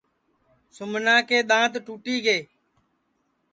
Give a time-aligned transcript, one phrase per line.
[0.75, 2.37] سُمنا کے دؔانٚت ٹُوٹی گے